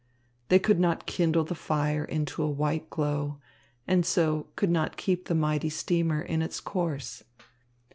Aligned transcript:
They 0.47 0.57
could 0.57 0.79
not 0.79 1.05
kindle 1.05 1.43
the 1.43 1.53
fire 1.53 2.03
into 2.03 2.41
a 2.41 2.49
white 2.49 2.89
glow, 2.89 3.37
and 3.87 4.03
so 4.03 4.47
could 4.55 4.71
not 4.71 4.97
keep 4.97 5.25
the 5.25 5.35
mighty 5.35 5.69
steamer 5.69 6.23
in 6.23 6.41
its 6.41 6.59
course. 6.59 7.21